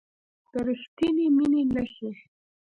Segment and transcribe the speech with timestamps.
[0.51, 2.11] د ریښتینې مینې نښې